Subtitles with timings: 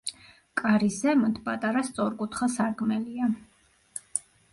[0.59, 3.29] კარის ზემოთ პატარა სწორკუთხა სარკმელია.